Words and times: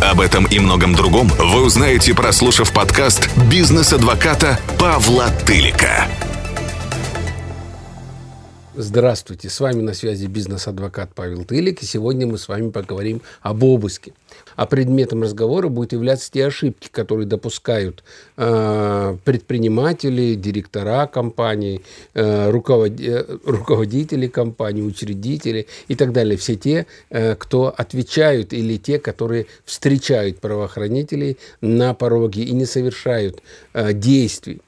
Об 0.00 0.20
этом 0.20 0.44
и 0.46 0.58
многом 0.58 0.94
другом 0.94 1.28
вы 1.38 1.62
узнаете, 1.62 2.14
прослушав 2.14 2.72
подкаст 2.72 3.28
«Бизнес-адвоката» 3.48 4.58
Павла 4.78 5.28
Тылика. 5.46 6.08
Здравствуйте, 8.76 9.50
с 9.50 9.60
вами 9.60 9.82
на 9.82 9.94
связи 9.94 10.26
бизнес-адвокат 10.26 11.10
Павел 11.14 11.44
Тылик, 11.44 11.80
и 11.80 11.86
сегодня 11.86 12.26
мы 12.26 12.38
с 12.38 12.48
вами 12.48 12.70
поговорим 12.70 13.22
об 13.40 13.62
обыске. 13.62 14.14
А 14.56 14.66
предметом 14.66 15.22
разговора 15.22 15.68
будут 15.68 15.92
являться 15.92 16.28
те 16.28 16.46
ошибки, 16.46 16.88
которые 16.90 17.24
допускают 17.24 18.02
э, 18.36 19.16
предприниматели, 19.24 20.34
директора 20.34 21.06
компаний, 21.06 21.82
э, 22.14 22.50
руковод... 22.50 22.94
Руководители 23.44 24.26
компаний, 24.26 24.82
учредители 24.82 25.68
и 25.86 25.94
так 25.94 26.12
далее. 26.12 26.36
Все 26.36 26.56
те, 26.56 26.86
э, 27.10 27.36
кто 27.36 27.72
отвечают 27.76 28.52
или 28.52 28.76
те, 28.76 28.98
которые 28.98 29.46
встречают 29.64 30.40
правоохранителей 30.40 31.38
на 31.60 31.94
пороге 31.94 32.42
и 32.42 32.50
не 32.50 32.66
совершают 32.66 33.40
э, 33.72 33.92
действий. 33.92 34.60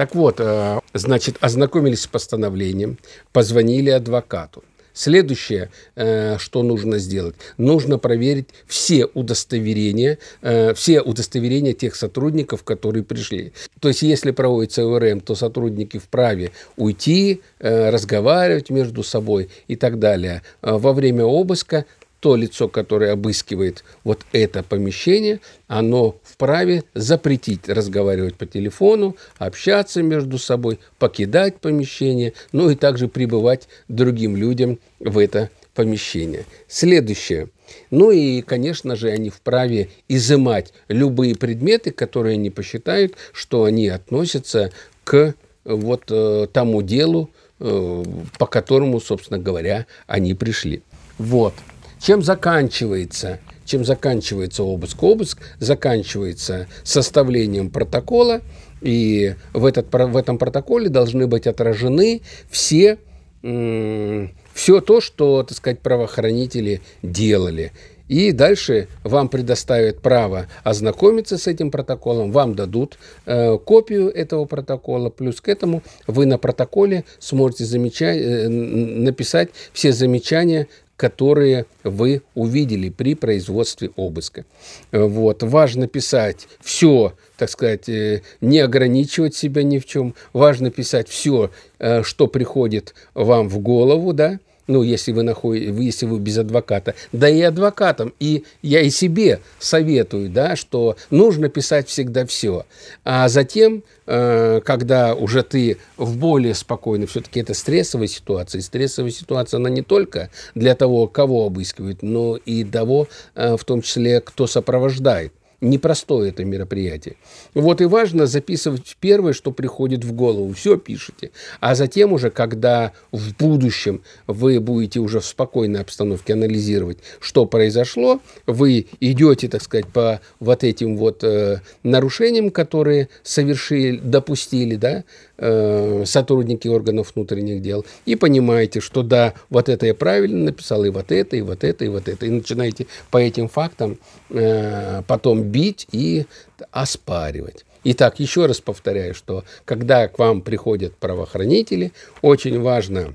Так 0.00 0.14
вот, 0.14 0.36
э, 0.38 0.80
значит, 0.94 1.36
ознакомились 1.42 2.00
с 2.00 2.06
постановлением, 2.06 2.96
позвонили 3.34 3.90
адвокату. 3.90 4.64
Следующее, 4.94 5.68
э, 5.94 6.38
что 6.38 6.62
нужно 6.62 6.98
сделать, 6.98 7.34
нужно 7.58 7.98
проверить 7.98 8.48
все 8.66 9.04
удостоверения, 9.04 10.16
э, 10.40 10.72
все 10.72 11.02
удостоверения 11.02 11.74
тех 11.74 11.94
сотрудников, 11.96 12.64
которые 12.64 13.02
пришли. 13.02 13.52
То 13.78 13.88
есть, 13.88 14.00
если 14.00 14.30
проводится 14.30 14.86
ОРМ, 14.86 15.20
то 15.20 15.34
сотрудники 15.34 15.98
вправе 15.98 16.52
уйти, 16.78 17.42
разговаривать 17.58 18.70
между 18.70 19.02
собой 19.02 19.50
и 19.68 19.76
так 19.76 19.98
далее. 19.98 20.40
Во 20.62 20.94
время 20.94 21.24
обыска 21.24 21.84
то 22.20 22.36
лицо, 22.36 22.68
которое 22.68 23.12
обыскивает 23.12 23.82
вот 24.04 24.24
это 24.32 24.62
помещение, 24.62 25.40
оно 25.66 26.16
вправе 26.22 26.84
запретить 26.94 27.68
разговаривать 27.68 28.36
по 28.36 28.46
телефону, 28.46 29.16
общаться 29.38 30.02
между 30.02 30.38
собой, 30.38 30.78
покидать 30.98 31.56
помещение, 31.56 32.34
ну 32.52 32.70
и 32.70 32.76
также 32.76 33.08
прибывать 33.08 33.68
другим 33.88 34.36
людям 34.36 34.78
в 34.98 35.18
это 35.18 35.50
помещение. 35.74 36.44
Следующее. 36.68 37.48
Ну 37.90 38.10
и, 38.10 38.42
конечно 38.42 38.96
же, 38.96 39.10
они 39.10 39.30
вправе 39.30 39.88
изымать 40.08 40.72
любые 40.88 41.36
предметы, 41.36 41.90
которые 41.90 42.34
они 42.34 42.50
посчитают, 42.50 43.14
что 43.32 43.64
они 43.64 43.88
относятся 43.88 44.72
к 45.04 45.34
вот 45.64 46.04
э, 46.10 46.48
тому 46.52 46.82
делу, 46.82 47.30
э, 47.60 48.04
по 48.38 48.46
которому, 48.46 49.00
собственно 49.00 49.38
говоря, 49.38 49.86
они 50.06 50.34
пришли. 50.34 50.82
Вот. 51.18 51.54
Чем 52.00 52.22
заканчивается, 52.22 53.40
чем 53.66 53.84
заканчивается 53.84 54.62
обыск? 54.62 55.02
Обыск 55.02 55.38
заканчивается 55.58 56.66
составлением 56.82 57.70
протокола, 57.70 58.40
и 58.80 59.34
в, 59.52 59.66
этот, 59.66 59.92
в 59.92 60.16
этом 60.16 60.38
протоколе 60.38 60.88
должны 60.88 61.26
быть 61.26 61.46
отражены 61.46 62.22
все, 62.48 62.98
все 63.42 64.80
то, 64.80 65.00
что, 65.00 65.42
так 65.42 65.56
сказать, 65.56 65.80
правоохранители 65.80 66.80
делали. 67.02 67.72
И 68.08 68.32
дальше 68.32 68.88
вам 69.04 69.28
предоставят 69.28 70.00
право 70.00 70.46
ознакомиться 70.64 71.38
с 71.38 71.46
этим 71.46 71.70
протоколом, 71.70 72.32
вам 72.32 72.56
дадут 72.56 72.98
э, 73.24 73.56
копию 73.58 74.10
этого 74.10 74.46
протокола, 74.46 75.10
плюс 75.10 75.40
к 75.40 75.48
этому 75.48 75.84
вы 76.08 76.26
на 76.26 76.36
протоколе 76.36 77.04
сможете 77.20 77.64
замечать, 77.66 78.18
э, 78.20 78.48
написать 78.48 79.50
все 79.72 79.92
замечания, 79.92 80.66
которые 81.00 81.64
вы 81.82 82.20
увидели 82.34 82.90
при 82.90 83.14
производстве 83.14 83.88
обыска. 83.96 84.44
Вот. 84.92 85.42
Важно 85.42 85.86
писать 85.86 86.46
все, 86.60 87.14
так 87.38 87.48
сказать, 87.48 87.88
э, 87.88 88.20
не 88.42 88.58
ограничивать 88.58 89.34
себя 89.34 89.62
ни 89.62 89.78
в 89.78 89.86
чем. 89.86 90.14
Важно 90.34 90.70
писать 90.70 91.08
все, 91.08 91.50
э, 91.78 92.02
что 92.02 92.26
приходит 92.26 92.94
вам 93.14 93.48
в 93.48 93.60
голову, 93.60 94.12
да, 94.12 94.40
ну, 94.70 94.84
если 94.84 95.10
вы, 95.10 95.24
находите, 95.24 95.74
если 95.76 96.06
вы 96.06 96.20
без 96.20 96.38
адвоката, 96.38 96.94
да 97.10 97.28
и 97.28 97.42
адвокатам. 97.42 98.14
И 98.20 98.44
я 98.62 98.80
и 98.80 98.90
себе 98.90 99.40
советую, 99.58 100.30
да, 100.30 100.54
что 100.54 100.96
нужно 101.10 101.48
писать 101.48 101.88
всегда 101.88 102.24
все. 102.24 102.64
А 103.04 103.28
затем, 103.28 103.82
э, 104.06 104.60
когда 104.64 105.16
уже 105.16 105.42
ты 105.42 105.78
в 105.96 106.16
более 106.16 106.54
спокойной, 106.54 107.08
все-таки 107.08 107.40
это 107.40 107.52
стрессовая 107.52 108.06
ситуация, 108.06 108.60
и 108.60 108.62
стрессовая 108.62 109.10
ситуация, 109.10 109.58
она 109.58 109.70
не 109.70 109.82
только 109.82 110.30
для 110.54 110.76
того, 110.76 111.08
кого 111.08 111.46
обыскивают, 111.46 112.02
но 112.02 112.36
и 112.36 112.62
того, 112.62 113.08
э, 113.34 113.56
в 113.56 113.64
том 113.64 113.82
числе, 113.82 114.20
кто 114.20 114.46
сопровождает 114.46 115.32
непростое 115.60 116.30
это 116.30 116.44
мероприятие. 116.44 117.16
Вот 117.54 117.80
и 117.80 117.84
важно 117.84 118.26
записывать 118.26 118.96
первое, 119.00 119.32
что 119.32 119.50
приходит 119.52 120.04
в 120.04 120.12
голову. 120.12 120.52
Все 120.52 120.76
пишите. 120.76 121.30
А 121.60 121.74
затем 121.74 122.12
уже, 122.12 122.30
когда 122.30 122.92
в 123.12 123.36
будущем 123.36 124.02
вы 124.26 124.60
будете 124.60 125.00
уже 125.00 125.20
в 125.20 125.24
спокойной 125.24 125.80
обстановке 125.80 126.32
анализировать, 126.32 126.98
что 127.20 127.46
произошло, 127.46 128.20
вы 128.46 128.86
идете, 129.00 129.48
так 129.48 129.62
сказать, 129.62 129.86
по 129.86 130.20
вот 130.38 130.64
этим 130.64 130.96
вот 130.96 131.22
э, 131.24 131.60
нарушениям, 131.82 132.50
которые 132.50 133.08
совершили, 133.22 133.98
допустили, 133.98 134.76
да, 134.76 135.04
э, 135.38 136.04
сотрудники 136.06 136.68
органов 136.68 137.12
внутренних 137.14 137.62
дел, 137.62 137.84
и 138.06 138.16
понимаете, 138.16 138.80
что 138.80 139.02
да, 139.02 139.34
вот 139.50 139.68
это 139.68 139.86
я 139.86 139.94
правильно 139.94 140.44
написал, 140.44 140.84
и 140.84 140.90
вот 140.90 141.12
это, 141.12 141.36
и 141.36 141.42
вот 141.42 141.64
это, 141.64 141.84
и 141.84 141.88
вот 141.88 142.08
это. 142.08 142.26
И 142.26 142.30
начинаете 142.30 142.86
по 143.10 143.18
этим 143.18 143.48
фактам 143.48 143.98
э, 144.30 145.02
потом 145.06 145.49
бить 145.50 145.86
и 145.92 146.26
оспаривать. 146.70 147.64
Итак, 147.84 148.20
еще 148.20 148.46
раз 148.46 148.60
повторяю, 148.60 149.14
что 149.14 149.44
когда 149.64 150.06
к 150.08 150.18
вам 150.18 150.42
приходят 150.42 150.96
правоохранители, 150.96 151.92
очень 152.20 152.60
важно 152.60 153.14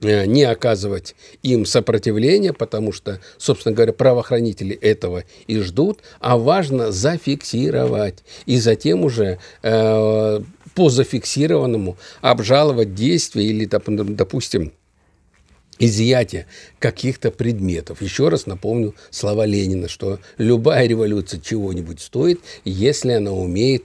э, 0.00 0.26
не 0.26 0.44
оказывать 0.44 1.14
им 1.42 1.64
сопротивления, 1.64 2.52
потому 2.52 2.92
что, 2.92 3.20
собственно 3.38 3.74
говоря, 3.74 3.94
правоохранители 3.94 4.76
этого 4.76 5.24
и 5.46 5.58
ждут, 5.60 6.00
а 6.20 6.36
важно 6.36 6.92
зафиксировать 6.92 8.22
и 8.44 8.58
затем 8.58 9.04
уже 9.04 9.38
э, 9.62 10.40
по 10.74 10.90
зафиксированному 10.90 11.96
обжаловать 12.20 12.94
действия 12.94 13.44
или, 13.44 13.64
допустим, 13.64 14.72
изъятие 15.82 16.46
каких-то 16.78 17.32
предметов. 17.32 18.02
Еще 18.02 18.28
раз 18.28 18.46
напомню 18.46 18.94
слова 19.10 19.44
Ленина, 19.44 19.88
что 19.88 20.20
любая 20.38 20.86
революция 20.86 21.40
чего-нибудь 21.40 22.00
стоит, 22.00 22.40
если 22.64 23.12
она 23.12 23.32
умеет, 23.32 23.84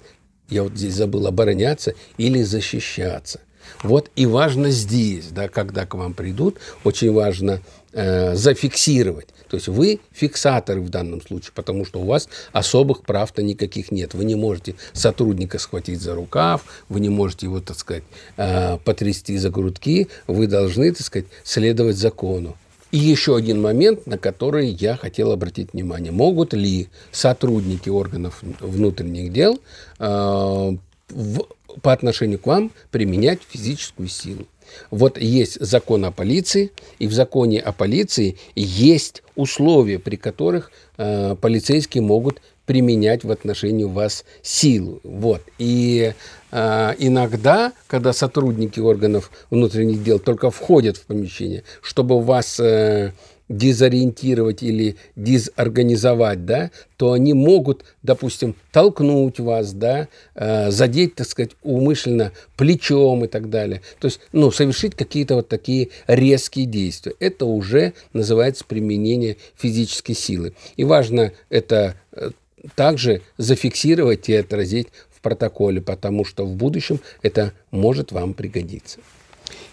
я 0.50 0.64
вот 0.64 0.78
здесь 0.78 0.94
забыл, 0.94 1.26
обороняться 1.26 1.96
или 2.18 2.44
защищаться. 2.44 3.42
Вот 3.84 4.12
и 4.16 4.26
важно 4.26 4.72
здесь, 4.72 5.28
да, 5.28 5.48
когда 5.48 5.86
к 5.86 5.94
вам 5.94 6.14
придут, 6.14 6.58
очень 6.84 7.12
важно 7.12 7.62
э, 7.94 8.36
зафиксировать. 8.36 9.28
То 9.50 9.56
есть 9.56 9.68
вы 9.68 10.00
фиксаторы 10.12 10.82
в 10.82 10.90
данном 10.90 11.22
случае, 11.22 11.52
потому 11.56 11.86
что 11.86 12.00
у 12.00 12.06
вас 12.06 12.28
особых 12.52 13.04
прав-то 13.04 13.42
никаких 13.42 13.92
нет. 13.92 14.14
Вы 14.14 14.26
не 14.26 14.36
можете 14.36 14.76
сотрудника 14.94 15.58
схватить 15.60 16.02
за 16.02 16.16
рукав, 16.16 16.64
вы 16.90 17.00
не 17.00 17.10
можете 17.10 17.46
его, 17.46 17.60
так 17.60 17.78
сказать, 17.78 18.04
э, 18.38 18.78
потрясти 18.84 19.38
за 19.38 19.50
грудки, 19.50 20.08
вы 20.28 20.48
должны, 20.48 20.92
так 20.92 21.06
сказать, 21.06 21.28
следовать 21.44 21.98
закону. 21.98 22.58
И 22.92 22.98
еще 22.98 23.36
один 23.36 23.62
момент, 23.62 24.08
на 24.08 24.18
который 24.18 24.70
я 24.70 24.96
хотел 24.96 25.32
обратить 25.32 25.74
внимание. 25.74 26.12
Могут 26.12 26.54
ли 26.54 26.88
сотрудники 27.12 27.90
органов 27.90 28.40
внутренних 28.62 29.34
дел 29.34 29.60
э, 30.00 30.78
в, 31.10 31.46
по 31.82 31.94
отношению 31.94 32.40
к 32.40 32.48
вам 32.48 32.72
применять 32.92 33.40
физическую 33.48 34.08
силу? 34.08 34.46
Вот 34.92 35.18
есть 35.18 35.60
закон 35.60 36.06
о 36.06 36.12
полиции, 36.12 36.72
и 37.00 37.08
в 37.08 37.14
законе 37.14 37.60
о 37.60 37.72
полиции 37.72 38.38
есть 38.56 39.24
условия, 39.36 40.00
при 40.00 40.16
которых 40.16 40.72
э, 40.98 41.36
полицейские 41.40 42.04
могут 42.04 42.42
применять 42.66 43.24
в 43.24 43.32
отношении 43.32 43.86
вас 43.86 44.26
силу. 44.42 45.00
Вот. 45.04 45.42
И 45.58 46.14
э, 46.52 46.94
иногда, 47.00 47.72
когда 47.88 48.12
сотрудники 48.14 48.80
органов 48.80 49.32
внутренних 49.50 50.04
дел 50.04 50.20
только 50.20 50.52
входят 50.52 50.98
в 50.98 51.06
помещение, 51.06 51.64
чтобы 51.82 52.22
вас 52.22 52.60
э, 52.60 53.14
дезориентировать 53.50 54.64
или 54.64 54.98
дезорганизовать, 55.16 56.46
да, 56.46 56.72
то 56.98 57.14
они 57.14 57.34
могут, 57.34 57.86
допустим, 58.04 58.56
толкнуть 58.72 59.40
вас, 59.40 59.74
да, 59.74 60.08
э, 60.36 60.72
задеть, 60.72 61.16
так 61.16 61.28
сказать, 61.28 61.52
умышленно 61.64 62.32
плечом 62.56 63.26
и 63.26 63.28
так 63.28 63.50
далее. 63.50 63.82
То 64.00 64.08
есть, 64.08 64.20
ну, 64.32 64.52
совершить 64.52 64.96
какие-то 64.96 65.36
вот 65.36 65.48
такие 65.48 65.90
резкие 66.08 66.66
действия. 66.66 67.14
Это 67.20 67.46
уже 67.46 67.94
называется 68.14 68.66
применение 68.66 69.38
физической 69.56 70.14
силы. 70.14 70.54
И 70.76 70.84
важно 70.84 71.32
это 71.50 71.96
э, 72.12 72.32
также 72.76 73.22
зафиксировать 73.38 74.30
и 74.30 74.36
отразить 74.36 74.88
в 75.10 75.22
протоколе, 75.22 75.82
потому 75.82 76.26
что 76.26 76.46
в 76.46 76.56
будущем 76.56 77.00
это 77.22 77.54
может 77.72 78.12
вам 78.12 78.34
пригодиться. 78.34 79.00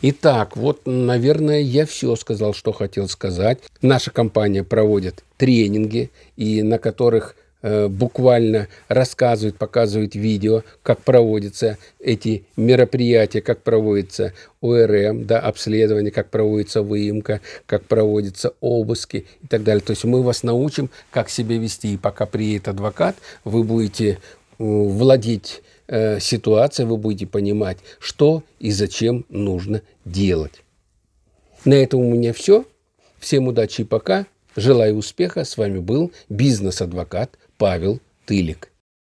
Итак, 0.03 0.57
вот, 0.57 0.83
наверное, 0.85 1.61
я 1.61 1.87
все 1.87 2.15
сказал, 2.17 2.55
что 2.55 2.73
хотел 2.73 3.09
сказать. 3.09 3.59
Наша 3.83 4.11
компания 4.11 4.63
проводит 4.63 5.25
тренинги, 5.37 6.11
и 6.37 6.63
на 6.63 6.79
которых 6.79 7.37
э, 7.63 7.89
буквально 7.89 8.69
рассказывают, 8.89 9.57
показывают 9.57 10.15
видео, 10.15 10.63
как 10.83 11.01
проводятся 11.01 11.79
эти 11.99 12.45
мероприятия, 12.57 13.41
как 13.41 13.63
проводится 13.63 14.35
ОРМ, 14.61 15.25
да, 15.27 15.41
обследование, 15.41 16.11
как 16.11 16.31
проводится 16.31 16.83
выемка, 16.83 17.41
как 17.67 17.85
проводятся 17.85 18.53
обыски 18.61 19.27
и 19.43 19.47
так 19.47 19.65
далее. 19.65 19.81
То 19.81 19.93
есть 19.93 20.05
мы 20.05 20.23
вас 20.23 20.43
научим, 20.43 20.91
как 21.11 21.31
себя 21.31 21.59
вести. 21.59 21.95
И 21.95 21.97
пока 21.97 22.27
приедет 22.27 22.69
адвокат, 22.69 23.17
вы 23.45 23.65
будете 23.65 24.11
э, 24.11 24.17
владеть 24.59 25.63
э, 25.87 26.21
ситуацией, 26.21 26.87
вы 26.87 26.97
будете 26.97 27.27
понимать, 27.27 27.79
что 27.99 28.43
и 28.59 28.71
зачем 28.71 29.25
нужно 29.29 29.83
делать. 30.05 30.63
На 31.65 31.75
этом 31.75 32.01
у 32.01 32.11
меня 32.13 32.33
все. 32.33 32.67
Всем 33.19 33.49
удачи 33.49 33.83
и 33.83 33.85
пока. 33.85 34.27
Желаю 34.57 34.97
успеха. 34.97 35.45
С 35.45 35.57
вами 35.57 35.79
был 35.79 36.13
бизнес-адвокат 36.29 37.39
Павел 37.57 38.01
Тылик. 38.27 38.74